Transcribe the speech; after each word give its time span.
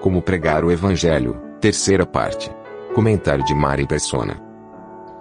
Como 0.00 0.22
pregar 0.22 0.64
o 0.64 0.72
evangelho, 0.72 1.36
terceira 1.60 2.06
parte. 2.06 2.50
Comentário 2.94 3.44
de 3.44 3.54
Mari 3.54 3.86
Persona. 3.86 4.34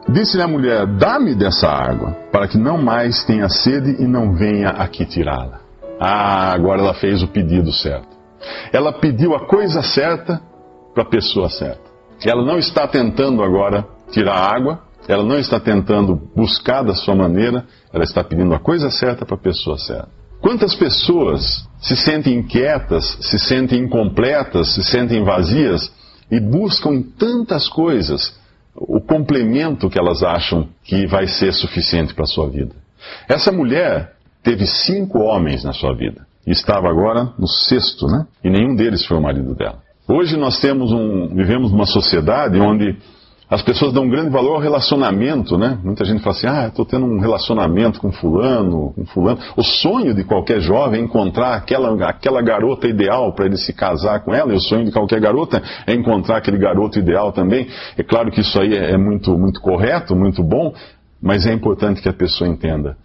Disse-lhe 0.08 0.42
a 0.42 0.48
mulher: 0.48 0.88
Dá-me 0.98 1.36
dessa 1.36 1.68
água, 1.68 2.12
para 2.32 2.48
que 2.48 2.58
não 2.58 2.78
mais 2.78 3.26
tenha 3.26 3.50
sede 3.50 4.02
e 4.02 4.08
não 4.08 4.34
venha 4.34 4.70
aqui 4.70 5.06
tirá-la. 5.06 5.60
Ah, 6.00 6.54
agora 6.54 6.82
ela 6.82 6.94
fez 6.94 7.22
o 7.22 7.28
pedido 7.28 7.74
certo. 7.74 8.08
Ela 8.72 8.94
pediu 8.94 9.36
a 9.36 9.46
coisa 9.46 9.82
certa 9.82 10.42
para 10.94 11.04
a 11.04 11.10
pessoa 11.10 11.50
certa. 11.50 11.90
Ela 12.26 12.46
não 12.46 12.58
está 12.58 12.88
tentando 12.88 13.44
agora 13.44 13.86
tirar 14.12 14.36
água, 14.36 14.80
ela 15.10 15.24
não 15.24 15.38
está 15.38 15.60
tentando 15.60 16.16
buscar 16.34 16.84
da 16.84 16.96
sua 16.96 17.16
maneira, 17.16 17.66
ela 17.92 18.06
está 18.06 18.24
pedindo 18.24 18.56
a 18.56 18.60
coisa 18.60 18.90
certa 18.90 19.26
para 19.26 19.36
a 19.36 19.40
pessoa 19.40 19.78
certa. 19.78 20.19
Quantas 20.50 20.74
pessoas 20.74 21.70
se 21.80 21.96
sentem 21.96 22.40
inquietas, 22.40 23.20
se 23.22 23.38
sentem 23.38 23.84
incompletas, 23.84 24.74
se 24.74 24.84
sentem 24.84 25.24
vazias 25.24 25.94
e 26.32 26.40
buscam 26.40 27.04
tantas 27.04 27.70
coisas 27.70 28.36
o 28.74 29.00
complemento 29.00 29.92
que 29.92 30.00
elas 30.00 30.24
acham 30.24 30.68
que 30.84 31.06
vai 31.06 31.28
ser 31.28 31.54
suficiente 31.54 32.16
para 32.16 32.24
a 32.24 32.28
sua 32.28 32.50
vida? 32.50 32.74
Essa 33.28 33.52
mulher 33.52 34.14
teve 34.42 34.66
cinco 34.66 35.20
homens 35.20 35.64
na 35.64 35.72
sua 35.72 35.94
vida 35.94 36.26
e 36.48 36.52
estava 36.52 36.90
agora 36.90 37.32
no 37.38 37.48
sexto, 37.48 38.08
né? 38.08 38.26
E 38.44 38.50
nenhum 38.50 38.74
deles 38.74 39.06
foi 39.06 39.18
o 39.18 39.22
marido 39.22 39.54
dela. 39.54 39.84
Hoje 40.08 40.36
nós 40.36 40.60
temos 40.60 40.92
um, 40.92 41.28
vivemos 41.28 41.72
numa 41.72 41.86
sociedade 41.86 42.60
onde 42.60 42.98
as 43.50 43.64
pessoas 43.64 43.92
dão 43.92 44.04
um 44.04 44.10
grande 44.10 44.30
valor 44.30 44.56
ao 44.56 44.60
relacionamento, 44.62 45.58
né? 45.58 45.80
Muita 45.84 46.06
gente 46.06 46.22
fala 46.22 46.36
assim, 46.36 46.48
ah, 46.48 46.68
estou 46.68 46.86
tendo 46.86 47.08
um 47.08 47.20
relacionamento 47.20 48.00
com 48.00 48.12
fulano, 48.12 48.94
com 48.94 49.06
fulano. 49.06 49.40
O 49.58 49.64
sonho 49.64 50.14
de 50.14 50.24
qualquer 50.24 50.62
jovem 50.62 51.02
é 51.02 51.04
encontrar 51.04 51.56
aquela, 51.56 52.08
aquela 52.08 52.44
garota 52.44 52.88
ideal 52.88 53.34
para 53.34 53.48
ele 53.48 53.58
se 53.58 53.74
casar 53.74 54.20
com 54.20 54.36
ela, 54.36 54.54
e 54.54 54.56
o 54.56 54.60
sonho 54.60 54.86
de 54.86 54.92
qualquer 54.92 55.20
garota 55.20 55.64
é 55.88 55.96
encontrar 55.96 56.38
aquele 56.38 56.60
garoto 56.60 57.00
ideal 57.00 57.32
também. 57.32 57.68
É 57.98 58.04
claro 58.04 58.30
que 58.30 58.42
isso 58.42 58.60
aí 58.62 58.76
é, 58.76 58.92
é 58.92 58.98
muito, 58.98 59.36
muito 59.36 59.60
correto, 59.62 60.16
muito 60.16 60.44
bom, 60.44 60.72
mas 61.20 61.48
é 61.48 61.54
importante 61.54 62.04
que 62.04 62.10
a 62.10 62.14
pessoa 62.14 62.48
entenda. 62.48 62.98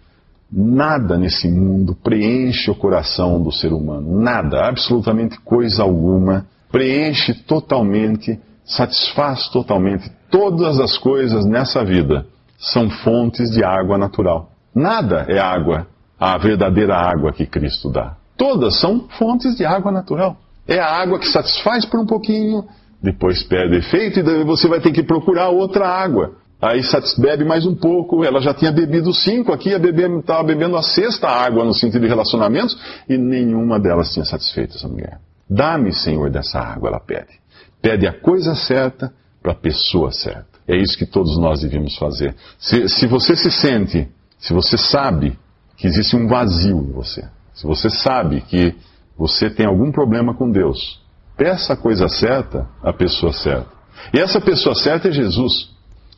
Nada 0.51 1.17
nesse 1.17 1.49
mundo 1.49 1.97
preenche 2.03 2.69
o 2.69 2.75
coração 2.75 3.41
do 3.41 3.51
ser 3.51 3.73
humano. 3.73 4.21
Nada, 4.21 4.67
absolutamente 4.67 5.39
coisa 5.41 5.81
alguma, 5.81 6.45
preenche 6.71 7.33
totalmente, 7.33 8.39
satisfaz 8.65 9.47
totalmente. 9.49 10.11
Todas 10.29 10.79
as 10.79 10.97
coisas 10.97 11.45
nessa 11.45 11.83
vida 11.83 12.25
são 12.57 12.89
fontes 12.89 13.51
de 13.51 13.63
água 13.63 13.97
natural. 13.97 14.49
Nada 14.73 15.25
é 15.29 15.39
água, 15.39 15.87
a 16.19 16.37
verdadeira 16.37 16.95
água 16.95 17.31
que 17.31 17.45
Cristo 17.45 17.89
dá. 17.89 18.15
Todas 18.37 18.79
são 18.79 19.07
fontes 19.17 19.55
de 19.55 19.65
água 19.65 19.91
natural. 19.91 20.37
É 20.67 20.79
a 20.79 21.01
água 21.01 21.19
que 21.19 21.27
satisfaz 21.27 21.85
por 21.85 21.99
um 21.99 22.05
pouquinho, 22.05 22.65
depois 23.01 23.43
perde 23.43 23.77
efeito 23.77 24.19
e 24.19 24.43
você 24.43 24.67
vai 24.67 24.81
ter 24.81 24.91
que 24.91 25.03
procurar 25.03 25.49
outra 25.49 25.87
água. 25.87 26.33
Aí 26.61 26.81
bebe 27.19 27.45
mais 27.45 27.65
um 27.65 27.75
pouco, 27.75 28.23
ela 28.23 28.41
já 28.41 28.53
tinha 28.53 28.71
bebido 28.71 29.13
cinco 29.13 29.53
aqui, 29.53 29.69
estava 29.69 30.43
bebendo 30.43 30.75
a 30.75 30.81
sexta 30.81 31.27
água 31.27 31.63
no 31.63 31.73
sentido 31.73 32.01
de 32.01 32.07
relacionamentos, 32.07 32.75
e 33.07 33.17
nenhuma 33.17 33.79
delas 33.79 34.11
tinha 34.11 34.25
satisfeito 34.25 34.75
essa 34.75 34.87
mulher. 34.87 35.19
Dá-me, 35.47 35.93
Senhor, 35.93 36.31
dessa 36.31 36.59
água, 36.59 36.89
ela 36.89 36.99
pede. 36.99 37.44
Pede 37.85 38.07
a 38.07 38.13
coisa 38.13 38.55
certa 38.55 39.13
para 39.43 39.51
a 39.51 39.55
pessoa 39.55 40.11
certa. 40.11 40.47
É 40.67 40.75
isso 40.75 40.97
que 40.97 41.05
todos 41.05 41.37
nós 41.37 41.61
devemos 41.61 41.95
fazer. 41.99 42.33
Se, 42.57 42.89
se 42.89 43.05
você 43.05 43.35
se 43.35 43.51
sente, 43.51 44.07
se 44.39 44.53
você 44.53 44.75
sabe 44.75 45.37
que 45.77 45.85
existe 45.85 46.15
um 46.15 46.27
vazio 46.27 46.79
em 46.79 46.91
você, 46.91 47.23
se 47.53 47.63
você 47.63 47.87
sabe 47.91 48.41
que 48.41 48.73
você 49.15 49.51
tem 49.51 49.67
algum 49.67 49.91
problema 49.91 50.33
com 50.33 50.49
Deus, 50.49 50.99
peça 51.37 51.73
a 51.73 51.77
coisa 51.77 52.07
certa 52.07 52.67
à 52.81 52.91
pessoa 52.91 53.31
certa. 53.31 53.69
E 54.11 54.17
essa 54.17 54.41
pessoa 54.41 54.73
certa 54.73 55.09
é 55.09 55.11
Jesus 55.11 55.69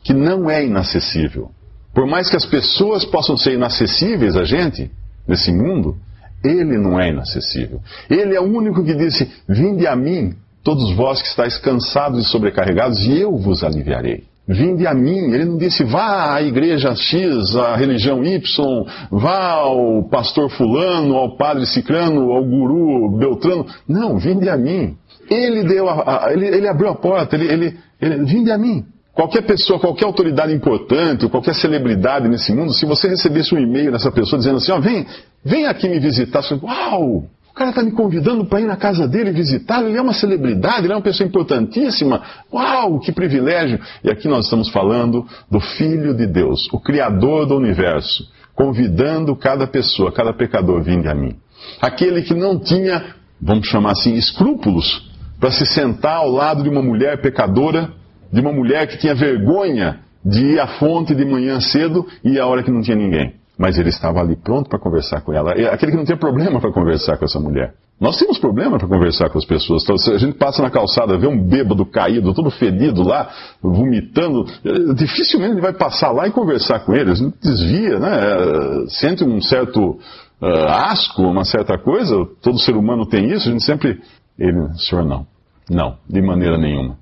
que 0.02 0.14
não 0.14 0.48
é 0.48 0.64
inacessível. 0.64 1.50
Por 1.92 2.06
mais 2.06 2.30
que 2.30 2.36
as 2.36 2.46
pessoas 2.46 3.04
possam 3.04 3.36
ser 3.36 3.52
inacessíveis 3.52 4.36
a 4.36 4.44
gente, 4.44 4.90
nesse 5.26 5.52
mundo, 5.52 5.98
ele 6.42 6.78
não 6.78 6.98
é 6.98 7.10
inacessível. 7.10 7.82
Ele 8.08 8.34
é 8.34 8.40
o 8.40 8.44
único 8.44 8.82
que 8.82 8.94
disse: 8.94 9.30
Vinde 9.46 9.86
a 9.86 9.94
mim, 9.94 10.34
todos 10.68 10.92
vós 10.94 11.22
que 11.22 11.28
estáis 11.28 11.56
cansados 11.56 12.26
e 12.26 12.28
sobrecarregados, 12.28 12.98
e 13.06 13.18
eu 13.18 13.34
vos 13.38 13.64
aliviarei. 13.64 14.24
Vinde 14.46 14.86
a 14.86 14.92
mim. 14.92 15.32
Ele 15.32 15.46
não 15.46 15.56
disse, 15.56 15.82
vá 15.82 16.34
à 16.34 16.42
igreja 16.42 16.94
X, 16.94 17.56
à 17.56 17.74
religião 17.74 18.22
Y, 18.22 18.84
vá 19.10 19.52
ao 19.52 20.06
pastor 20.10 20.50
Fulano, 20.50 21.16
ao 21.16 21.38
padre 21.38 21.64
Cicrano, 21.64 22.32
ao 22.32 22.44
guru 22.44 23.16
Beltrano. 23.16 23.64
Não, 23.88 24.18
vinde 24.18 24.46
a 24.50 24.58
mim. 24.58 24.94
Ele, 25.30 25.64
deu 25.64 25.88
a, 25.88 26.26
a, 26.26 26.32
ele, 26.34 26.46
ele 26.46 26.68
abriu 26.68 26.90
a 26.90 26.94
porta, 26.94 27.34
ele, 27.34 27.50
ele, 27.50 27.78
ele, 27.98 28.24
vinde 28.26 28.50
a 28.50 28.58
mim. 28.58 28.84
Qualquer 29.14 29.46
pessoa, 29.46 29.80
qualquer 29.80 30.04
autoridade 30.04 30.52
importante, 30.52 31.26
qualquer 31.30 31.54
celebridade 31.54 32.28
nesse 32.28 32.52
mundo, 32.52 32.74
se 32.74 32.84
você 32.84 33.08
recebesse 33.08 33.54
um 33.54 33.58
e-mail 33.58 33.90
dessa 33.90 34.12
pessoa 34.12 34.38
dizendo 34.38 34.58
assim, 34.58 34.72
ó, 34.72 34.78
vem, 34.78 35.06
vem 35.42 35.64
aqui 35.64 35.88
me 35.88 35.98
visitar, 35.98 36.42
você 36.42 36.58
uau, 36.62 37.24
cara 37.58 37.70
está 37.70 37.82
me 37.82 37.92
convidando 37.92 38.44
para 38.46 38.60
ir 38.60 38.66
na 38.66 38.76
casa 38.76 39.06
dele 39.06 39.32
visitar, 39.32 39.82
ele 39.82 39.98
é 39.98 40.00
uma 40.00 40.14
celebridade, 40.14 40.84
ele 40.84 40.92
é 40.92 40.96
uma 40.96 41.02
pessoa 41.02 41.26
importantíssima, 41.26 42.22
uau, 42.52 43.00
que 43.00 43.12
privilégio. 43.12 43.80
E 44.02 44.10
aqui 44.10 44.28
nós 44.28 44.44
estamos 44.44 44.70
falando 44.70 45.26
do 45.50 45.60
Filho 45.60 46.14
de 46.14 46.26
Deus, 46.26 46.68
o 46.72 46.80
Criador 46.80 47.46
do 47.46 47.56
universo, 47.56 48.24
convidando 48.54 49.36
cada 49.36 49.66
pessoa, 49.66 50.12
cada 50.12 50.32
pecador, 50.32 50.82
vinde 50.82 51.08
a 51.08 51.14
mim. 51.14 51.36
Aquele 51.80 52.22
que 52.22 52.34
não 52.34 52.58
tinha, 52.58 53.14
vamos 53.40 53.66
chamar 53.66 53.92
assim, 53.92 54.14
escrúpulos 54.14 55.06
para 55.38 55.50
se 55.50 55.66
sentar 55.66 56.16
ao 56.16 56.30
lado 56.30 56.62
de 56.62 56.68
uma 56.68 56.82
mulher 56.82 57.20
pecadora 57.20 57.92
de 58.32 58.40
uma 58.40 58.52
mulher 58.52 58.86
que 58.86 58.98
tinha 58.98 59.14
vergonha 59.14 60.00
de 60.24 60.40
ir 60.40 60.60
à 60.60 60.66
fonte 60.66 61.14
de 61.14 61.24
manhã 61.24 61.60
cedo 61.60 62.06
e 62.22 62.38
a 62.38 62.46
hora 62.46 62.62
que 62.62 62.70
não 62.70 62.82
tinha 62.82 62.96
ninguém. 62.96 63.34
Mas 63.58 63.76
ele 63.76 63.88
estava 63.88 64.20
ali 64.20 64.36
pronto 64.36 64.70
para 64.70 64.78
conversar 64.78 65.20
com 65.22 65.32
ela. 65.32 65.50
Aquele 65.72 65.90
que 65.92 65.98
não 65.98 66.04
tinha 66.04 66.16
problema 66.16 66.60
para 66.60 66.72
conversar 66.72 67.16
com 67.16 67.24
essa 67.24 67.40
mulher. 67.40 67.74
Nós 68.00 68.16
temos 68.16 68.38
problema 68.38 68.78
para 68.78 68.86
conversar 68.86 69.28
com 69.28 69.38
as 69.38 69.44
pessoas. 69.44 69.82
Então, 69.82 69.98
se 69.98 70.12
a 70.12 70.18
gente 70.18 70.38
passa 70.38 70.62
na 70.62 70.70
calçada, 70.70 71.18
vê 71.18 71.26
um 71.26 71.42
bêbado 71.42 71.84
caído, 71.84 72.32
todo 72.32 72.48
fedido 72.50 73.02
lá, 73.02 73.28
vomitando, 73.60 74.46
eh, 74.64 74.94
dificilmente 74.94 75.54
ele 75.54 75.60
vai 75.60 75.72
passar 75.72 76.12
lá 76.12 76.28
e 76.28 76.30
conversar 76.30 76.78
com 76.80 76.94
ele. 76.94 77.10
A 77.10 77.14
gente 77.14 77.34
desvia, 77.42 77.98
né? 77.98 78.20
Eh, 78.20 78.84
sente 78.86 79.24
um 79.24 79.40
certo 79.40 79.98
uh, 80.40 80.68
asco, 80.68 81.22
uma 81.22 81.44
certa 81.44 81.76
coisa. 81.76 82.14
Todo 82.40 82.60
ser 82.60 82.76
humano 82.76 83.04
tem 83.04 83.32
isso. 83.32 83.48
A 83.48 83.52
gente 83.52 83.64
sempre. 83.64 84.00
Ele, 84.38 84.68
senhor, 84.76 85.04
não. 85.04 85.26
Não, 85.68 85.96
de 86.08 86.22
maneira 86.22 86.56
nenhuma. 86.56 86.96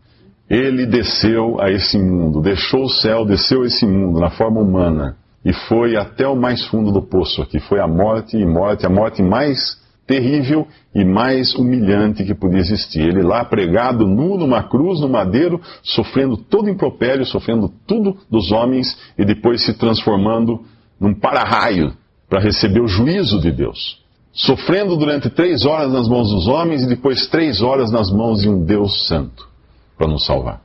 Ele 0.49 0.87
desceu 0.87 1.61
a 1.61 1.71
esse 1.71 1.99
mundo, 1.99 2.41
deixou 2.41 2.85
o 2.85 2.89
céu, 2.89 3.27
desceu 3.27 3.63
a 3.63 3.67
esse 3.67 3.85
mundo 3.85 4.19
na 4.19 4.31
forma 4.31 4.61
humana 4.61 5.17
e 5.47 5.53
foi 5.53 5.97
até 5.97 6.27
o 6.27 6.35
mais 6.35 6.67
fundo 6.67 6.91
do 6.91 7.01
poço 7.01 7.41
aqui. 7.41 7.61
Foi 7.61 7.79
a 7.79 7.87
morte 7.87 8.37
e 8.37 8.45
morte, 8.45 8.85
a 8.85 8.89
morte 8.91 9.23
mais 9.23 9.81
terrível 10.05 10.67
e 10.93 11.05
mais 11.05 11.55
humilhante 11.55 12.25
que 12.25 12.35
podia 12.35 12.59
existir. 12.59 13.03
Ele 13.03 13.23
lá 13.23 13.45
pregado 13.45 14.09
nu 14.09 14.37
numa 14.37 14.65
cruz, 14.65 15.01
no 15.01 15.09
madeiro, 15.09 15.61
sofrendo 15.85 16.37
todo 16.37 16.69
impropério, 16.69 17.25
sofrendo 17.25 17.73
tudo 17.87 18.17
dos 18.29 18.51
homens 18.51 18.99
e 19.17 19.25
depois 19.25 19.65
se 19.65 19.73
transformando 19.75 20.65
num 20.99 21.15
para-raio 21.15 21.93
para 22.29 22.41
receber 22.41 22.81
o 22.81 22.89
juízo 22.89 23.41
de 23.41 23.53
Deus. 23.53 24.05
Sofrendo 24.33 24.97
durante 24.97 25.31
três 25.31 25.65
horas 25.65 25.93
nas 25.93 26.09
mãos 26.09 26.29
dos 26.29 26.49
homens 26.49 26.83
e 26.83 26.89
depois 26.89 27.29
três 27.29 27.63
horas 27.63 27.93
nas 27.93 28.11
mãos 28.11 28.41
de 28.41 28.49
um 28.49 28.65
Deus 28.65 29.07
santo 29.07 29.49
para 29.97 30.09
nos 30.09 30.27
salvar. 30.27 30.61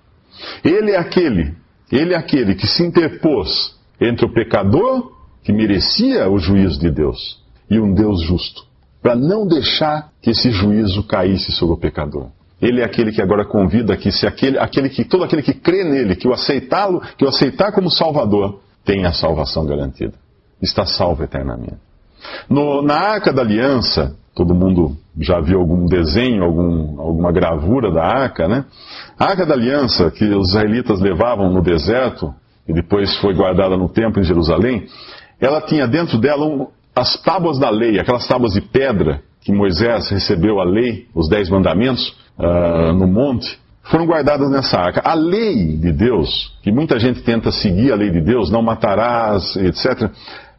Ele 0.64 0.90
é 0.90 0.98
aquele, 0.98 1.54
ele 1.92 2.16
é 2.16 2.18
aquele 2.18 2.56
que 2.56 2.66
se 2.66 2.84
interpôs 2.84 3.80
entre 4.02 4.26
o 4.26 4.34
pecador, 4.34 5.12
que 5.44 5.54
merecia 5.54 6.28
o 6.30 6.40
juízo 6.40 6.80
de 6.80 6.90
Deus, 6.90 7.40
e 7.70 7.80
um 7.80 7.94
Deus 7.94 8.22
justo, 8.24 8.64
para 9.02 9.16
não 9.16 9.48
deixar 9.48 10.10
que 10.22 10.32
esse 10.32 10.52
juízo 10.52 11.04
caísse 11.04 11.52
sobre 11.52 11.76
o 11.76 11.78
pecador. 11.78 12.28
Ele 12.62 12.82
é 12.82 12.84
aquele 12.84 13.12
que 13.12 13.22
agora 13.22 13.46
convida 13.46 13.98
que 13.98 14.12
se 14.12 14.28
aquele, 14.28 14.60
aquele 14.60 14.90
que 14.90 15.04
todo 15.04 15.24
aquele 15.24 15.42
que 15.42 15.54
crê 15.54 15.84
nele, 15.84 16.16
que 16.16 16.28
o 16.28 16.34
aceitá-lo, 16.34 17.02
que 17.18 17.26
o 17.26 17.28
aceitar 17.28 17.72
como 17.72 17.90
Salvador, 17.90 18.60
tem 18.86 19.06
a 19.06 19.14
salvação 19.14 19.66
garantida. 19.66 20.14
Está 20.62 20.86
salvo 20.86 21.24
eternamente. 21.24 21.78
No, 22.48 22.84
na 22.84 22.96
Arca 22.96 23.34
da 23.34 23.42
Aliança, 23.42 24.16
todo 24.36 24.54
mundo 24.54 24.96
já 25.20 25.40
viu 25.42 25.60
algum 25.60 25.88
desenho, 25.88 26.44
algum, 26.44 27.02
alguma 27.02 27.32
gravura 27.32 27.92
da 27.92 28.04
Arca, 28.04 28.48
né? 28.48 28.66
A 29.18 29.26
Arca 29.26 29.46
da 29.46 29.56
Aliança, 29.56 30.12
que 30.12 30.26
os 30.26 30.50
israelitas 30.50 31.00
levavam 31.00 31.52
no 31.52 31.64
deserto, 31.64 32.34
e 32.68 32.74
depois 32.74 33.16
foi 33.18 33.34
guardada 33.34 33.76
no 33.78 33.90
templo 33.90 34.22
em 34.22 34.26
Jerusalém, 34.26 34.88
ela 35.40 35.62
tinha 35.62 35.88
dentro 35.88 36.18
dela 36.20 36.46
um, 36.46 36.68
as 36.96 37.22
tábuas 37.22 37.58
da 37.58 37.70
lei, 37.70 38.00
aquelas 38.00 38.28
tábuas 38.28 38.54
de 38.54 38.62
pedra 38.62 39.22
que 39.42 39.52
Moisés 39.52 40.10
recebeu 40.10 40.60
a 40.60 40.64
lei, 40.64 41.08
os 41.16 41.28
dez 41.28 41.50
mandamentos, 41.50 42.16
uh, 42.38 42.94
no 42.94 43.08
monte, 43.08 43.60
foram 43.84 44.06
guardadas 44.06 44.50
nessa 44.52 44.78
arca. 44.78 45.02
A 45.04 45.16
lei 45.16 45.76
de 45.78 45.92
Deus, 45.92 46.56
que 46.62 46.72
muita 46.72 47.00
gente 47.00 47.24
tenta 47.24 47.52
seguir 47.52 47.92
a 47.92 47.96
lei 47.96 48.12
de 48.12 48.22
Deus, 48.22 48.52
não 48.52 48.62
matarás, 48.62 49.56
etc. 49.56 50.12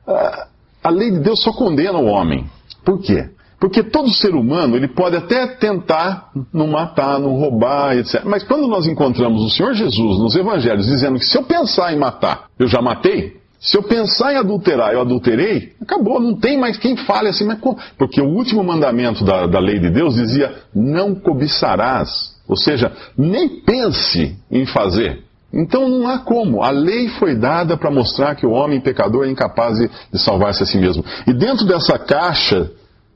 Uh, 0.07 0.47
a 0.83 0.91
lei 0.91 1.13
de 1.13 1.21
Deus 1.21 1.41
só 1.43 1.53
condena 1.53 1.99
o 1.99 2.07
homem. 2.07 2.47
Por 2.85 3.01
quê? 3.01 3.31
Porque 3.63 3.85
todo 3.85 4.13
ser 4.13 4.35
humano, 4.35 4.75
ele 4.75 4.89
pode 4.89 5.15
até 5.15 5.47
tentar 5.47 6.33
não 6.53 6.67
matar, 6.67 7.21
não 7.21 7.37
roubar, 7.37 7.97
etc. 7.97 8.23
Mas 8.25 8.43
quando 8.43 8.67
nós 8.67 8.89
encontramos 8.89 9.41
o 9.41 9.51
Senhor 9.51 9.73
Jesus 9.73 10.19
nos 10.19 10.35
evangelhos 10.35 10.85
dizendo 10.87 11.17
que 11.17 11.25
se 11.25 11.39
eu 11.39 11.45
pensar 11.45 11.93
em 11.93 11.97
matar, 11.97 12.47
eu 12.59 12.67
já 12.67 12.83
matei, 12.83 13.37
se 13.61 13.77
eu 13.77 13.85
pensar 13.85 14.33
em 14.33 14.37
adulterar, 14.37 14.93
eu 14.93 15.01
adulterei, 15.01 15.75
acabou, 15.81 16.19
não 16.19 16.35
tem 16.35 16.59
mais 16.59 16.77
quem 16.77 16.97
fale 16.97 17.29
assim, 17.29 17.45
mas 17.45 17.61
como? 17.61 17.79
Porque 17.97 18.21
o 18.21 18.31
último 18.31 18.65
mandamento 18.65 19.25
da, 19.25 19.47
da 19.47 19.61
lei 19.61 19.79
de 19.79 19.91
Deus 19.91 20.17
dizia: 20.17 20.53
não 20.75 21.15
cobiçarás. 21.15 22.33
Ou 22.49 22.57
seja, 22.57 22.91
nem 23.17 23.49
pense 23.61 24.37
em 24.51 24.67
fazer. 24.67 25.23
Então 25.55 25.89
não 25.89 26.09
há 26.09 26.19
como. 26.19 26.65
A 26.65 26.71
lei 26.71 27.11
foi 27.11 27.37
dada 27.37 27.77
para 27.77 27.93
mostrar 27.93 28.35
que 28.35 28.45
o 28.45 28.51
homem 28.51 28.81
pecador 28.81 29.25
é 29.25 29.31
incapaz 29.31 29.79
de, 29.79 29.89
de 30.13 30.19
salvar-se 30.19 30.65
a 30.65 30.67
si 30.67 30.79
mesmo. 30.79 31.05
E 31.29 31.33
dentro 31.33 31.65
dessa 31.65 31.97
caixa 31.97 32.69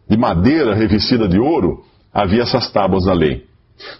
de 0.08 0.16
madeira 0.16 0.74
revestida 0.74 1.28
de 1.28 1.38
ouro, 1.38 1.82
havia 2.12 2.42
essas 2.42 2.70
tábuas 2.70 3.04
da 3.04 3.12
lei. 3.12 3.44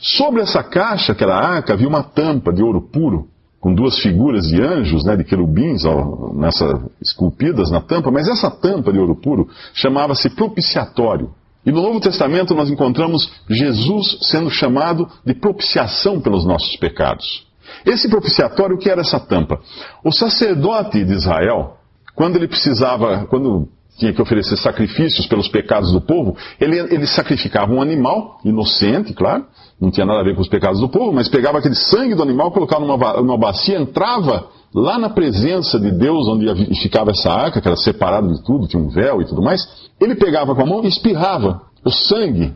Sobre 0.00 0.40
essa 0.40 0.62
caixa, 0.62 1.12
aquela 1.12 1.36
arca, 1.36 1.72
havia 1.72 1.88
uma 1.88 2.02
tampa 2.02 2.52
de 2.52 2.62
ouro 2.62 2.80
puro, 2.80 3.28
com 3.60 3.74
duas 3.74 3.98
figuras 3.98 4.46
de 4.46 4.62
anjos, 4.62 5.04
né, 5.04 5.16
de 5.16 5.24
querubins, 5.24 5.84
ó, 5.84 6.32
nessa, 6.34 6.82
esculpidas 7.02 7.70
na 7.70 7.80
tampa, 7.80 8.10
mas 8.10 8.28
essa 8.28 8.50
tampa 8.50 8.92
de 8.92 8.98
ouro 8.98 9.16
puro 9.16 9.48
chamava-se 9.74 10.30
propiciatório. 10.30 11.30
E 11.64 11.72
no 11.72 11.82
Novo 11.82 11.98
Testamento 11.98 12.54
nós 12.54 12.70
encontramos 12.70 13.28
Jesus 13.50 14.18
sendo 14.22 14.48
chamado 14.50 15.08
de 15.24 15.34
propiciação 15.34 16.20
pelos 16.20 16.46
nossos 16.46 16.76
pecados. 16.76 17.44
Esse 17.84 18.08
propiciatório, 18.08 18.76
o 18.76 18.78
que 18.78 18.88
era 18.88 19.00
essa 19.00 19.18
tampa? 19.18 19.58
O 20.04 20.12
sacerdote 20.12 21.04
de 21.04 21.12
Israel, 21.12 21.76
quando 22.14 22.36
ele 22.36 22.46
precisava, 22.46 23.26
quando 23.26 23.68
tinha 23.96 24.12
que 24.12 24.20
oferecer 24.20 24.56
sacrifícios 24.56 25.26
pelos 25.26 25.48
pecados 25.48 25.92
do 25.92 26.00
povo, 26.00 26.36
ele, 26.60 26.78
ele 26.78 27.06
sacrificava 27.06 27.72
um 27.72 27.80
animal, 27.80 28.38
inocente, 28.44 29.12
claro, 29.12 29.44
não 29.80 29.90
tinha 29.90 30.06
nada 30.06 30.20
a 30.20 30.24
ver 30.24 30.34
com 30.34 30.42
os 30.42 30.48
pecados 30.48 30.80
do 30.80 30.88
povo, 30.88 31.12
mas 31.12 31.28
pegava 31.28 31.58
aquele 31.58 31.74
sangue 31.74 32.14
do 32.14 32.22
animal, 32.22 32.50
colocava 32.50 32.84
numa, 32.84 33.14
numa 33.14 33.38
bacia, 33.38 33.78
entrava 33.78 34.48
lá 34.74 34.98
na 34.98 35.08
presença 35.08 35.80
de 35.80 35.90
Deus, 35.90 36.28
onde 36.28 36.46
ficava 36.82 37.10
essa 37.10 37.30
arca, 37.30 37.60
que 37.60 37.66
era 37.66 37.76
separado 37.76 38.28
de 38.32 38.42
tudo, 38.44 38.68
tinha 38.68 38.82
um 38.82 38.88
véu 38.88 39.22
e 39.22 39.24
tudo 39.24 39.42
mais, 39.42 39.66
ele 40.00 40.14
pegava 40.14 40.54
com 40.54 40.62
a 40.62 40.66
mão 40.66 40.84
e 40.84 40.88
espirrava 40.88 41.62
o 41.84 41.90
sangue 41.90 42.52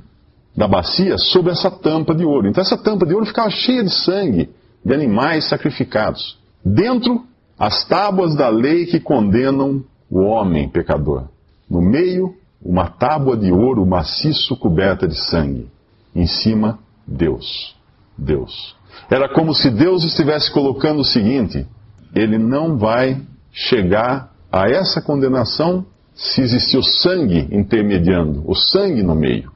da 0.56 0.68
bacia 0.68 1.16
sobre 1.16 1.52
essa 1.52 1.70
tampa 1.70 2.14
de 2.14 2.24
ouro. 2.24 2.48
Então 2.48 2.62
essa 2.62 2.76
tampa 2.76 3.06
de 3.06 3.14
ouro 3.14 3.24
ficava 3.24 3.48
cheia 3.50 3.82
de 3.82 3.90
sangue 3.90 4.50
de 4.84 4.94
animais 4.94 5.48
sacrificados. 5.48 6.38
Dentro, 6.64 7.22
as 7.58 7.84
tábuas 7.86 8.34
da 8.34 8.48
lei 8.48 8.86
que 8.86 9.00
condenam 9.00 9.82
o 10.10 10.20
homem 10.20 10.68
pecador. 10.68 11.28
No 11.68 11.80
meio, 11.80 12.34
uma 12.60 12.88
tábua 12.88 13.36
de 13.36 13.52
ouro 13.52 13.86
maciço 13.86 14.56
coberta 14.56 15.06
de 15.06 15.16
sangue. 15.16 15.68
Em 16.14 16.26
cima, 16.26 16.78
Deus. 17.06 17.76
Deus. 18.18 18.76
Era 19.08 19.32
como 19.32 19.54
se 19.54 19.70
Deus 19.70 20.04
estivesse 20.04 20.52
colocando 20.52 21.00
o 21.00 21.04
seguinte: 21.04 21.66
ele 22.14 22.36
não 22.36 22.76
vai 22.76 23.22
chegar 23.52 24.32
a 24.50 24.68
essa 24.68 25.00
condenação 25.00 25.86
se 26.14 26.42
existir 26.42 26.76
o 26.76 26.82
sangue 26.82 27.48
intermediando, 27.50 28.42
o 28.46 28.54
sangue 28.54 29.02
no 29.02 29.14
meio. 29.14 29.50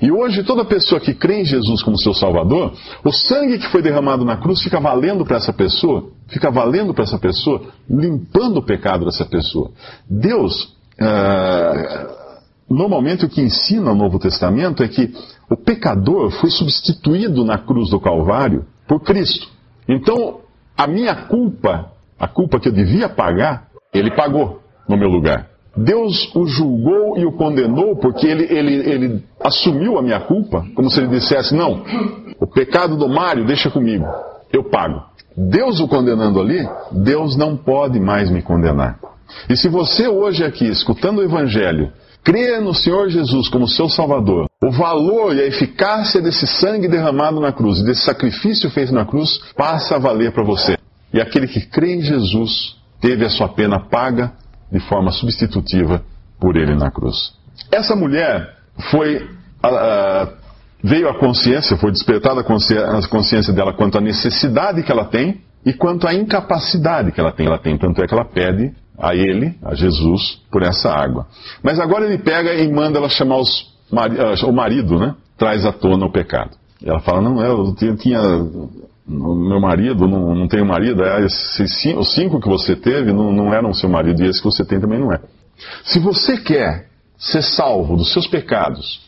E 0.00 0.10
hoje, 0.10 0.42
toda 0.42 0.64
pessoa 0.64 1.00
que 1.00 1.14
crê 1.14 1.40
em 1.40 1.44
Jesus 1.44 1.82
como 1.82 1.98
seu 1.98 2.14
Salvador, 2.14 2.72
o 3.04 3.12
sangue 3.12 3.58
que 3.58 3.68
foi 3.68 3.82
derramado 3.82 4.24
na 4.24 4.36
cruz 4.36 4.62
fica 4.62 4.80
valendo 4.80 5.24
para 5.24 5.36
essa 5.36 5.52
pessoa, 5.52 6.10
fica 6.28 6.50
valendo 6.50 6.92
para 6.94 7.04
essa 7.04 7.18
pessoa, 7.18 7.62
limpando 7.88 8.58
o 8.58 8.62
pecado 8.62 9.04
dessa 9.04 9.24
pessoa. 9.24 9.70
Deus, 10.08 10.76
ah, 11.00 12.08
normalmente 12.68 13.24
o 13.24 13.28
que 13.28 13.40
ensina 13.40 13.92
o 13.92 13.94
Novo 13.94 14.18
Testamento 14.18 14.82
é 14.82 14.88
que 14.88 15.12
o 15.50 15.56
pecador 15.56 16.30
foi 16.30 16.50
substituído 16.50 17.44
na 17.44 17.58
cruz 17.58 17.90
do 17.90 18.00
Calvário 18.00 18.64
por 18.88 19.00
Cristo. 19.00 19.48
Então, 19.88 20.40
a 20.76 20.86
minha 20.86 21.14
culpa, 21.14 21.92
a 22.18 22.26
culpa 22.26 22.58
que 22.58 22.68
eu 22.68 22.72
devia 22.72 23.08
pagar, 23.08 23.68
ele 23.92 24.10
pagou 24.14 24.60
no 24.88 24.96
meu 24.96 25.08
lugar. 25.08 25.51
Deus 25.76 26.34
o 26.34 26.46
julgou 26.46 27.16
e 27.16 27.24
o 27.24 27.32
condenou 27.32 27.96
porque 27.96 28.26
ele, 28.26 28.44
ele, 28.44 28.74
ele 28.90 29.24
assumiu 29.40 29.98
a 29.98 30.02
minha 30.02 30.20
culpa, 30.20 30.64
como 30.74 30.90
se 30.90 31.00
ele 31.00 31.08
dissesse: 31.08 31.54
Não, 31.54 31.82
o 32.38 32.46
pecado 32.46 32.96
do 32.96 33.08
Mário 33.08 33.46
deixa 33.46 33.70
comigo, 33.70 34.04
eu 34.52 34.64
pago. 34.64 35.02
Deus 35.34 35.80
o 35.80 35.88
condenando 35.88 36.38
ali, 36.40 36.68
Deus 36.90 37.36
não 37.36 37.56
pode 37.56 37.98
mais 37.98 38.30
me 38.30 38.42
condenar. 38.42 38.98
E 39.48 39.56
se 39.56 39.66
você 39.66 40.06
hoje 40.08 40.44
aqui, 40.44 40.66
escutando 40.66 41.18
o 41.18 41.22
Evangelho, 41.22 41.90
crê 42.22 42.60
no 42.60 42.74
Senhor 42.74 43.08
Jesus 43.08 43.48
como 43.48 43.66
seu 43.66 43.88
Salvador, 43.88 44.46
o 44.62 44.70
valor 44.70 45.34
e 45.34 45.40
a 45.40 45.46
eficácia 45.46 46.20
desse 46.20 46.46
sangue 46.46 46.86
derramado 46.86 47.40
na 47.40 47.50
cruz 47.50 47.82
desse 47.82 48.02
sacrifício 48.02 48.70
feito 48.70 48.92
na 48.92 49.06
cruz 49.06 49.40
passa 49.56 49.96
a 49.96 49.98
valer 49.98 50.32
para 50.32 50.44
você. 50.44 50.76
E 51.14 51.20
aquele 51.20 51.48
que 51.48 51.66
crê 51.66 51.94
em 51.94 52.02
Jesus 52.02 52.76
teve 53.00 53.24
a 53.24 53.30
sua 53.30 53.48
pena 53.48 53.80
paga 53.80 54.32
de 54.72 54.80
forma 54.80 55.12
substitutiva 55.12 56.02
por 56.40 56.56
ele 56.56 56.74
na 56.74 56.90
cruz. 56.90 57.34
Essa 57.70 57.94
mulher 57.94 58.56
foi. 58.90 59.18
Uh, 59.64 60.42
veio 60.82 61.08
à 61.08 61.18
consciência, 61.18 61.76
foi 61.76 61.92
despertada 61.92 62.40
a 62.40 62.44
consciência, 62.44 63.08
consciência 63.08 63.52
dela 63.52 63.72
quanto 63.72 63.98
à 63.98 64.00
necessidade 64.00 64.82
que 64.82 64.90
ela 64.90 65.04
tem 65.04 65.40
e 65.64 65.72
quanto 65.72 66.08
à 66.08 66.14
incapacidade 66.14 67.12
que 67.12 67.20
ela 67.20 67.30
tem. 67.30 67.46
Ela 67.46 67.58
tem, 67.58 67.78
tanto 67.78 68.02
é 68.02 68.06
que 68.06 68.14
ela 68.14 68.24
pede 68.24 68.74
a 68.98 69.14
ele, 69.14 69.56
a 69.62 69.74
Jesus, 69.74 70.40
por 70.50 70.62
essa 70.62 70.90
água. 70.90 71.26
Mas 71.62 71.78
agora 71.78 72.04
ele 72.06 72.18
pega 72.18 72.52
e 72.54 72.72
manda 72.72 72.98
ela 72.98 73.08
chamar 73.08 73.36
os, 73.36 73.60
uh, 73.92 74.48
o 74.48 74.52
marido, 74.52 74.98
né? 74.98 75.14
Traz 75.38 75.64
à 75.64 75.72
tona 75.72 76.06
o 76.06 76.10
pecado. 76.10 76.50
Ela 76.84 76.98
fala: 77.00 77.20
Não, 77.20 77.40
eu 77.40 77.74
tinha 77.96 78.20
meu 79.12 79.60
marido, 79.60 80.08
não, 80.08 80.34
não 80.34 80.48
tenho 80.48 80.64
marido, 80.64 81.04
é, 81.04 81.24
os 81.24 82.14
cinco 82.14 82.40
que 82.40 82.48
você 82.48 82.74
teve 82.74 83.12
não, 83.12 83.32
não 83.32 83.52
eram 83.52 83.74
seu 83.74 83.88
marido 83.88 84.22
e 84.22 84.26
esse 84.26 84.40
que 84.40 84.46
você 84.46 84.64
tem 84.64 84.80
também 84.80 84.98
não 84.98 85.12
é. 85.12 85.20
Se 85.84 85.98
você 85.98 86.38
quer 86.38 86.86
ser 87.18 87.42
salvo 87.42 87.96
dos 87.96 88.12
seus 88.12 88.26
pecados, 88.26 89.00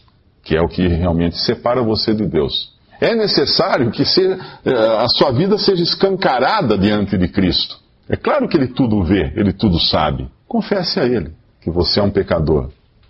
que 0.42 0.56
é 0.56 0.60
o 0.60 0.68
que 0.68 0.86
realmente 0.86 1.38
separa 1.38 1.82
você 1.82 2.14
de 2.14 2.26
Deus, 2.26 2.74
é 3.00 3.14
necessário 3.14 3.90
que 3.90 4.02
eh, 4.02 4.96
a 4.98 5.08
sua 5.08 5.32
vida 5.32 5.58
seja 5.58 5.82
escancarada 5.82 6.78
diante 6.78 7.18
de 7.18 7.28
Cristo. 7.28 7.76
É 8.08 8.16
claro 8.16 8.48
que 8.48 8.56
Ele 8.56 8.68
tudo 8.68 9.02
vê, 9.02 9.32
Ele 9.34 9.52
tudo 9.52 9.80
sabe. 9.80 10.28
Confesse 10.46 11.00
a 11.00 11.04
Ele 11.04 11.32
que 11.60 11.70
você 11.70 11.98
é 11.98 12.02
um 12.02 12.10
pecador, 12.10 12.68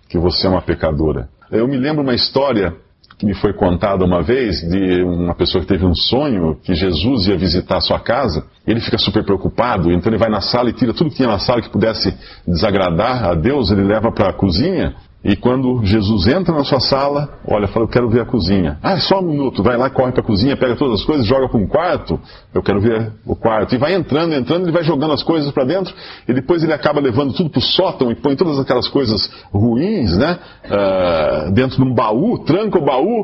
que 0.09 0.17
você 0.17 0.47
é 0.47 0.49
uma 0.49 0.61
pecadora. 0.61 1.29
Eu 1.51 1.67
me 1.67 1.77
lembro 1.77 2.01
uma 2.01 2.15
história 2.15 2.73
que 3.17 3.25
me 3.25 3.33
foi 3.33 3.53
contada 3.53 4.03
uma 4.03 4.21
vez 4.21 4.61
de 4.61 5.03
uma 5.03 5.33
pessoa 5.33 5.61
que 5.61 5.67
teve 5.67 5.85
um 5.85 5.95
sonho 5.95 6.55
que 6.63 6.75
Jesus 6.75 7.27
ia 7.27 7.37
visitar 7.37 7.77
a 7.77 7.81
sua 7.81 7.99
casa. 7.99 8.45
Ele 8.67 8.81
fica 8.81 8.97
super 8.97 9.23
preocupado, 9.23 9.91
então 9.91 10.11
ele 10.11 10.17
vai 10.17 10.29
na 10.29 10.41
sala 10.41 10.69
e 10.69 10.73
tira 10.73 10.93
tudo 10.93 11.09
que 11.09 11.17
tinha 11.17 11.29
na 11.29 11.39
sala 11.39 11.61
que 11.61 11.69
pudesse 11.69 12.13
desagradar 12.47 13.23
a 13.25 13.33
Deus, 13.33 13.71
ele 13.71 13.83
leva 13.83 14.11
para 14.11 14.29
a 14.29 14.33
cozinha 14.33 14.95
e 15.25 15.35
quando 15.35 15.83
Jesus 15.83 16.27
entra 16.27 16.53
na 16.53 16.63
sua 16.63 16.79
sala, 16.79 17.39
olha, 17.47 17.67
fala, 17.67 17.85
eu 17.85 17.89
quero 17.89 18.07
ver 18.07 18.21
a 18.21 18.25
cozinha. 18.25 18.77
Ah, 18.83 18.99
só 18.99 19.19
um 19.19 19.23
minuto, 19.23 19.63
vai 19.63 19.75
lá, 19.75 19.89
corre 19.89 20.11
para 20.11 20.21
a 20.21 20.23
cozinha, 20.23 20.55
pega 20.55 20.75
todas 20.75 20.99
as 20.99 21.03
coisas, 21.03 21.25
joga 21.25 21.49
para 21.49 21.59
um 21.59 21.65
quarto, 21.65 22.19
eu 22.53 22.61
quero 22.61 22.79
ver 22.79 23.11
o 23.25 23.35
quarto. 23.35 23.73
E 23.73 23.77
vai 23.79 23.95
entrando, 23.95 24.35
entrando, 24.35 24.65
ele 24.65 24.71
vai 24.71 24.83
jogando 24.83 25.13
as 25.13 25.23
coisas 25.23 25.51
para 25.51 25.63
dentro, 25.63 25.91
e 26.27 26.33
depois 26.33 26.63
ele 26.63 26.73
acaba 26.73 27.01
levando 27.01 27.33
tudo 27.33 27.49
para 27.49 27.57
o 27.57 27.61
sótão 27.63 28.11
e 28.11 28.15
põe 28.15 28.35
todas 28.35 28.59
aquelas 28.59 28.87
coisas 28.87 29.27
ruins, 29.51 30.15
né, 30.15 30.37
uh, 30.65 31.51
dentro 31.51 31.77
de 31.77 31.83
um 31.83 31.91
baú, 31.91 32.37
tranca 32.45 32.77
o 32.77 32.85
baú, 32.85 33.23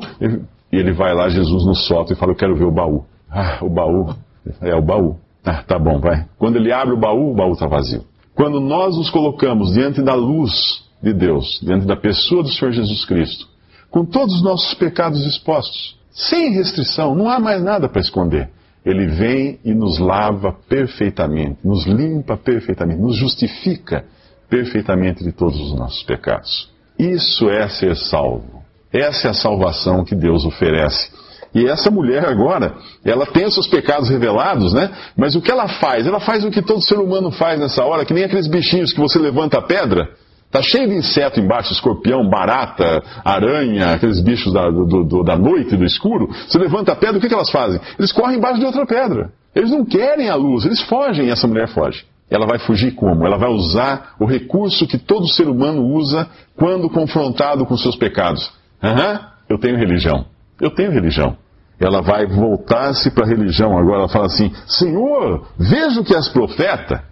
e 0.73 0.75
ele 0.75 0.93
vai 0.93 1.13
lá, 1.13 1.29
Jesus, 1.29 1.67
no 1.67 1.75
sótão 1.75 2.13
e 2.13 2.19
fala, 2.19 2.31
eu 2.31 2.35
quero 2.35 2.55
ver 2.55 2.65
o 2.65 2.71
baú. 2.71 3.05
Ah, 3.29 3.59
o 3.61 3.69
baú, 3.69 4.15
é 4.59 4.73
o 4.73 4.81
baú. 4.81 5.17
Ah, 5.45 5.61
tá 5.61 5.77
bom, 5.77 5.99
vai. 5.99 6.25
Quando 6.39 6.55
ele 6.55 6.71
abre 6.73 6.95
o 6.95 6.99
baú, 6.99 7.31
o 7.31 7.35
baú 7.35 7.51
está 7.51 7.67
vazio. 7.67 8.01
Quando 8.33 8.59
nós 8.59 8.97
nos 8.97 9.11
colocamos 9.11 9.71
diante 9.73 10.01
da 10.01 10.15
luz 10.15 10.89
de 11.01 11.13
Deus, 11.13 11.59
diante 11.61 11.85
da 11.85 11.95
pessoa 11.95 12.43
do 12.43 12.49
Senhor 12.49 12.71
Jesus 12.71 13.05
Cristo, 13.05 13.47
com 13.89 14.05
todos 14.05 14.35
os 14.35 14.43
nossos 14.43 14.73
pecados 14.75 15.25
expostos, 15.25 15.97
sem 16.11 16.51
restrição, 16.51 17.15
não 17.15 17.29
há 17.29 17.39
mais 17.39 17.63
nada 17.63 17.87
para 17.87 18.01
esconder. 18.01 18.49
Ele 18.85 19.07
vem 19.07 19.59
e 19.63 19.73
nos 19.73 19.99
lava 19.99 20.53
perfeitamente, 20.67 21.59
nos 21.63 21.85
limpa 21.85 22.35
perfeitamente, 22.35 22.99
nos 22.99 23.15
justifica 23.15 24.05
perfeitamente 24.49 25.23
de 25.23 25.31
todos 25.31 25.59
os 25.59 25.73
nossos 25.73 26.03
pecados. 26.03 26.69
Isso 26.97 27.49
é 27.49 27.67
ser 27.69 27.95
salvo. 27.95 28.61
Essa 28.91 29.27
é 29.27 29.31
a 29.31 29.33
salvação 29.33 30.03
que 30.03 30.15
Deus 30.15 30.45
oferece. 30.45 31.11
E 31.53 31.65
essa 31.67 31.91
mulher 31.91 32.25
agora, 32.25 32.75
ela 33.03 33.25
tem 33.25 33.45
os 33.45 33.53
seus 33.53 33.67
pecados 33.67 34.09
revelados, 34.09 34.73
né? 34.73 34.89
Mas 35.17 35.35
o 35.35 35.41
que 35.41 35.51
ela 35.51 35.67
faz? 35.67 36.07
Ela 36.07 36.19
faz 36.19 36.43
o 36.43 36.51
que 36.51 36.61
todo 36.61 36.81
ser 36.81 36.97
humano 36.97 37.31
faz 37.31 37.59
nessa 37.59 37.83
hora, 37.83 38.05
que 38.05 38.13
nem 38.13 38.23
aqueles 38.23 38.47
bichinhos 38.47 38.93
que 38.93 38.99
você 38.99 39.19
levanta 39.19 39.57
a 39.57 39.61
pedra. 39.61 40.09
Tá 40.51 40.61
cheio 40.61 40.89
de 40.89 40.95
inseto 40.95 41.39
embaixo, 41.39 41.71
escorpião, 41.71 42.27
barata, 42.29 43.01
aranha, 43.23 43.93
aqueles 43.93 44.19
bichos 44.19 44.51
da, 44.51 44.69
do, 44.69 45.03
do, 45.05 45.23
da 45.23 45.37
noite, 45.37 45.77
do 45.77 45.85
escuro. 45.85 46.29
Você 46.47 46.57
levanta 46.57 46.91
a 46.91 46.95
pedra, 46.95 47.17
o 47.17 47.21
que, 47.21 47.29
que 47.29 47.33
elas 47.33 47.49
fazem? 47.49 47.79
Eles 47.97 48.11
correm 48.11 48.37
embaixo 48.37 48.59
de 48.59 48.65
outra 48.65 48.85
pedra. 48.85 49.31
Eles 49.55 49.71
não 49.71 49.85
querem 49.85 50.29
a 50.29 50.35
luz, 50.35 50.65
eles 50.65 50.81
fogem 50.81 51.27
e 51.27 51.29
essa 51.29 51.47
mulher 51.47 51.69
foge. 51.69 52.05
Ela 52.29 52.45
vai 52.45 52.59
fugir 52.59 52.91
como? 52.91 53.25
Ela 53.25 53.37
vai 53.37 53.49
usar 53.49 54.15
o 54.19 54.25
recurso 54.25 54.87
que 54.87 54.97
todo 54.97 55.27
ser 55.27 55.47
humano 55.47 55.83
usa 55.83 56.29
quando 56.57 56.89
confrontado 56.89 57.65
com 57.65 57.77
seus 57.77 57.95
pecados. 57.95 58.51
Aham, 58.83 59.21
eu 59.49 59.57
tenho 59.57 59.77
religião. 59.77 60.25
Eu 60.59 60.71
tenho 60.71 60.91
religião. 60.91 61.37
Ela 61.79 62.01
vai 62.01 62.27
voltar-se 62.27 63.09
para 63.11 63.25
a 63.25 63.27
religião 63.27 63.77
agora. 63.77 63.99
Ela 63.99 64.09
fala 64.09 64.27
assim: 64.27 64.53
Senhor, 64.67 65.47
vejo 65.57 66.03
que 66.03 66.15
és 66.15 66.29
profeta. 66.29 67.03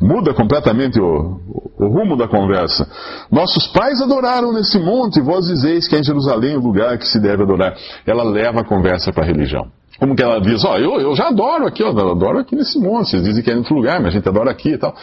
Muda 0.00 0.32
completamente 0.32 0.98
o, 0.98 1.40
o, 1.78 1.88
rumo 1.88 2.16
da 2.16 2.26
conversa. 2.26 2.88
Nossos 3.30 3.66
pais 3.66 4.00
adoraram 4.00 4.52
nesse 4.52 4.78
monte, 4.78 5.20
vós 5.20 5.46
dizeis 5.46 5.86
que 5.86 5.94
é 5.94 5.98
em 5.98 6.04
Jerusalém 6.04 6.56
o 6.56 6.60
lugar 6.60 6.96
que 6.96 7.06
se 7.06 7.20
deve 7.20 7.42
adorar. 7.42 7.76
Ela 8.06 8.22
leva 8.22 8.60
a 8.60 8.64
conversa 8.64 9.12
para 9.12 9.24
a 9.24 9.26
religião. 9.26 9.68
Como 9.98 10.16
que 10.16 10.22
ela 10.22 10.40
diz, 10.40 10.64
ó, 10.64 10.72
oh, 10.72 10.78
eu, 10.78 11.00
eu 11.00 11.14
já 11.14 11.28
adoro 11.28 11.66
aqui, 11.66 11.82
ó, 11.82 11.90
eu 11.90 12.12
adoro 12.12 12.38
aqui 12.38 12.56
nesse 12.56 12.78
monte, 12.78 13.10
vocês 13.10 13.22
dizem 13.22 13.44
que 13.44 13.50
é 13.50 13.52
em 13.52 13.58
outro 13.58 13.74
lugar, 13.74 14.00
mas 14.00 14.06
a 14.06 14.10
gente 14.12 14.26
adora 14.26 14.50
aqui 14.50 14.70
e 14.70 14.78
tal. 14.78 14.94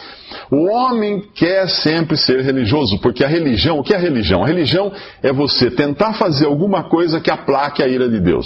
O 0.50 0.68
homem 0.68 1.22
quer 1.36 1.68
sempre 1.68 2.16
ser 2.16 2.40
religioso, 2.40 2.98
porque 2.98 3.22
a 3.22 3.28
religião, 3.28 3.78
o 3.78 3.84
que 3.84 3.94
é 3.94 3.96
a 3.96 4.00
religião? 4.00 4.42
A 4.42 4.48
religião 4.48 4.90
é 5.22 5.32
você 5.32 5.70
tentar 5.70 6.14
fazer 6.14 6.46
alguma 6.46 6.82
coisa 6.88 7.20
que 7.20 7.30
aplaque 7.30 7.80
a 7.80 7.86
ira 7.86 8.08
de 8.08 8.18
Deus. 8.18 8.44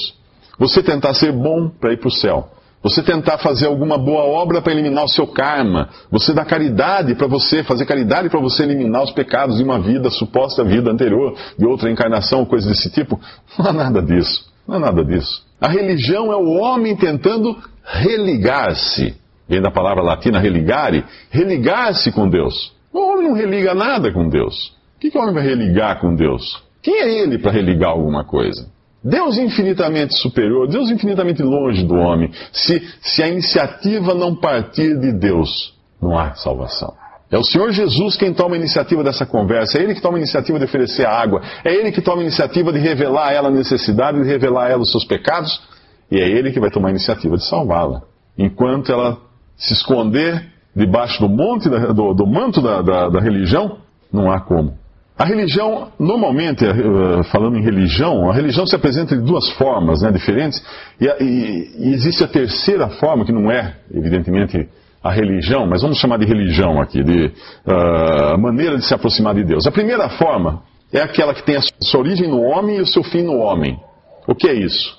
Você 0.58 0.82
tentar 0.82 1.14
ser 1.14 1.32
bom 1.32 1.70
para 1.70 1.94
ir 1.94 1.98
para 1.98 2.08
o 2.08 2.12
céu. 2.12 2.50
Você 2.82 3.00
tentar 3.02 3.38
fazer 3.38 3.66
alguma 3.66 3.96
boa 3.96 4.24
obra 4.24 4.60
para 4.60 4.72
eliminar 4.72 5.04
o 5.04 5.08
seu 5.08 5.26
karma. 5.26 5.88
Você 6.10 6.32
dar 6.32 6.44
caridade 6.44 7.14
para 7.14 7.28
você, 7.28 7.62
fazer 7.62 7.86
caridade 7.86 8.28
para 8.28 8.40
você 8.40 8.64
eliminar 8.64 9.04
os 9.04 9.12
pecados 9.12 9.58
de 9.58 9.62
uma 9.62 9.78
vida, 9.78 10.10
suposta 10.10 10.64
vida 10.64 10.90
anterior, 10.90 11.34
de 11.56 11.64
outra 11.64 11.90
encarnação, 11.90 12.44
coisa 12.44 12.68
desse 12.68 12.90
tipo. 12.90 13.20
Não 13.56 13.66
há 13.66 13.72
nada 13.72 14.02
disso. 14.02 14.50
Não 14.66 14.76
há 14.76 14.78
nada 14.80 15.04
disso. 15.04 15.46
A 15.60 15.68
religião 15.68 16.32
é 16.32 16.36
o 16.36 16.54
homem 16.54 16.96
tentando 16.96 17.56
religar-se. 17.84 19.14
Vem 19.48 19.60
da 19.60 19.70
palavra 19.70 20.02
latina 20.02 20.40
religare, 20.40 21.04
religar-se 21.30 22.10
com 22.10 22.28
Deus. 22.28 22.72
O 22.92 22.98
homem 22.98 23.28
não 23.28 23.34
religa 23.34 23.74
nada 23.74 24.12
com 24.12 24.28
Deus. 24.28 24.76
O 24.96 25.00
que, 25.00 25.10
que 25.10 25.18
o 25.18 25.20
homem 25.20 25.34
vai 25.34 25.44
religar 25.44 26.00
com 26.00 26.14
Deus? 26.14 26.62
Quem 26.82 26.94
é 26.94 27.20
ele 27.20 27.38
para 27.38 27.52
religar 27.52 27.90
alguma 27.90 28.24
coisa? 28.24 28.66
Deus 29.04 29.36
infinitamente 29.36 30.14
superior, 30.14 30.68
Deus 30.68 30.90
infinitamente 30.90 31.42
longe 31.42 31.84
do 31.84 31.94
homem. 31.94 32.30
Se, 32.52 32.80
se 33.00 33.22
a 33.22 33.28
iniciativa 33.28 34.14
não 34.14 34.34
partir 34.36 34.96
de 34.98 35.12
Deus, 35.12 35.74
não 36.00 36.16
há 36.16 36.34
salvação. 36.34 36.94
É 37.30 37.38
o 37.38 37.42
Senhor 37.42 37.72
Jesus 37.72 38.16
quem 38.16 38.32
toma 38.32 38.54
a 38.54 38.58
iniciativa 38.58 39.02
dessa 39.02 39.24
conversa, 39.24 39.78
é 39.78 39.82
Ele 39.82 39.94
que 39.94 40.02
toma 40.02 40.18
a 40.18 40.20
iniciativa 40.20 40.58
de 40.58 40.66
oferecer 40.66 41.06
a 41.06 41.10
água, 41.10 41.40
é 41.64 41.74
Ele 41.74 41.90
que 41.90 42.02
toma 42.02 42.20
a 42.20 42.24
iniciativa 42.24 42.72
de 42.72 42.78
revelar 42.78 43.28
a 43.28 43.32
ela 43.32 43.48
a 43.48 43.50
necessidade, 43.50 44.20
de 44.20 44.28
revelar 44.28 44.66
a 44.66 44.70
ela 44.70 44.82
os 44.82 44.90
seus 44.90 45.04
pecados, 45.04 45.62
e 46.10 46.20
é 46.20 46.28
Ele 46.28 46.52
que 46.52 46.60
vai 46.60 46.70
tomar 46.70 46.88
a 46.88 46.90
iniciativa 46.90 47.36
de 47.36 47.44
salvá-la. 47.44 48.02
Enquanto 48.38 48.92
ela 48.92 49.18
se 49.56 49.72
esconder 49.72 50.46
debaixo 50.76 51.20
do 51.20 51.28
monte, 51.28 51.68
do, 51.68 52.14
do 52.14 52.26
manto 52.26 52.60
da, 52.60 52.82
da, 52.82 53.08
da 53.08 53.20
religião, 53.20 53.78
não 54.12 54.30
há 54.30 54.40
como. 54.40 54.81
A 55.16 55.24
religião, 55.24 55.92
normalmente, 55.98 56.64
eh, 56.64 57.22
falando 57.30 57.58
em 57.58 57.62
religião, 57.62 58.30
a 58.30 58.34
religião 58.34 58.66
se 58.66 58.74
apresenta 58.74 59.14
de 59.14 59.22
duas 59.22 59.50
formas 59.52 60.00
né, 60.02 60.10
diferentes, 60.10 60.62
e, 61.00 61.06
e, 61.06 61.88
e 61.88 61.94
existe 61.94 62.24
a 62.24 62.28
terceira 62.28 62.88
forma, 62.88 63.24
que 63.24 63.32
não 63.32 63.50
é, 63.50 63.76
evidentemente, 63.92 64.68
a 65.02 65.10
religião, 65.10 65.66
mas 65.66 65.82
vamos 65.82 65.98
chamar 65.98 66.18
de 66.18 66.24
religião 66.24 66.80
aqui, 66.80 67.02
de 67.02 67.26
uh, 67.26 68.38
maneira 68.38 68.76
de 68.76 68.84
se 68.84 68.94
aproximar 68.94 69.34
de 69.34 69.44
Deus. 69.44 69.66
A 69.66 69.72
primeira 69.72 70.08
forma 70.10 70.62
é 70.92 71.00
aquela 71.00 71.34
que 71.34 71.42
tem 71.42 71.56
a 71.56 71.60
sua 71.82 72.00
origem 72.00 72.28
no 72.28 72.40
homem 72.40 72.76
e 72.76 72.80
o 72.80 72.86
seu 72.86 73.02
fim 73.02 73.22
no 73.22 73.36
homem. 73.38 73.78
O 74.26 74.34
que 74.34 74.48
é 74.48 74.54
isso? 74.54 74.96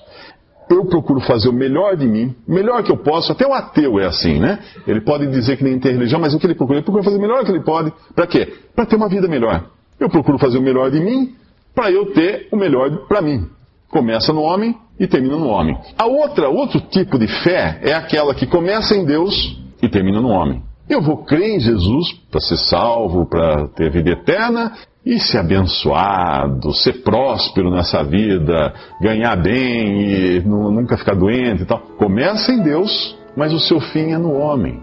Eu 0.70 0.84
procuro 0.86 1.20
fazer 1.20 1.48
o 1.48 1.52
melhor 1.52 1.96
de 1.96 2.06
mim, 2.06 2.34
o 2.46 2.52
melhor 2.52 2.82
que 2.82 2.90
eu 2.90 2.96
posso, 2.96 3.32
até 3.32 3.46
o 3.46 3.52
ateu 3.52 3.98
é 3.98 4.06
assim, 4.06 4.38
né? 4.38 4.58
Ele 4.86 5.00
pode 5.00 5.26
dizer 5.26 5.56
que 5.56 5.64
nem 5.64 5.78
tem 5.78 5.92
religião, 5.92 6.20
mas 6.20 6.34
o 6.34 6.38
que 6.38 6.46
ele 6.46 6.54
procura? 6.54 6.78
Ele 6.78 6.84
procura 6.84 7.04
fazer 7.04 7.16
o 7.16 7.20
melhor 7.20 7.44
que 7.44 7.50
ele 7.50 7.62
pode. 7.62 7.92
Para 8.14 8.26
quê? 8.26 8.52
Para 8.74 8.86
ter 8.86 8.96
uma 8.96 9.08
vida 9.08 9.28
melhor. 9.28 9.64
Eu 10.04 10.10
procuro 10.10 10.36
fazer 10.38 10.58
o 10.58 10.62
melhor 10.62 10.90
de 10.90 11.00
mim 11.00 11.34
para 11.74 11.90
eu 11.90 12.12
ter 12.12 12.48
o 12.52 12.56
melhor 12.56 13.08
para 13.08 13.22
mim. 13.22 13.48
Começa 13.88 14.34
no 14.34 14.42
homem 14.42 14.76
e 15.00 15.06
termina 15.06 15.34
no 15.34 15.46
homem. 15.46 15.78
A 15.96 16.04
outra, 16.04 16.50
outro 16.50 16.78
tipo 16.78 17.18
de 17.18 17.26
fé 17.42 17.80
é 17.82 17.94
aquela 17.94 18.34
que 18.34 18.46
começa 18.46 18.94
em 18.94 19.06
Deus 19.06 19.58
e 19.82 19.88
termina 19.88 20.20
no 20.20 20.28
homem. 20.28 20.62
Eu 20.90 21.00
vou 21.00 21.24
crer 21.24 21.56
em 21.56 21.58
Jesus 21.58 22.12
para 22.30 22.38
ser 22.38 22.58
salvo, 22.58 23.24
para 23.24 23.66
ter 23.68 23.90
vida 23.90 24.10
eterna 24.10 24.74
e 25.06 25.18
ser 25.18 25.38
abençoado, 25.38 26.74
ser 26.74 27.02
próspero 27.02 27.70
nessa 27.70 28.04
vida, 28.04 28.74
ganhar 29.00 29.36
bem 29.36 30.02
e 30.02 30.40
nunca 30.40 30.98
ficar 30.98 31.14
doente 31.14 31.62
e 31.62 31.64
tal. 31.64 31.78
Começa 31.96 32.52
em 32.52 32.62
Deus, 32.62 33.18
mas 33.34 33.54
o 33.54 33.58
seu 33.58 33.80
fim 33.80 34.12
é 34.12 34.18
no 34.18 34.34
homem. 34.34 34.82